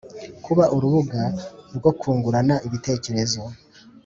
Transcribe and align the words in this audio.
Kuba 0.45 0.63
urubuga 0.75 1.21
rwo 1.77 1.91
kungurana 1.99 2.55
ibitekerezo 2.67 3.41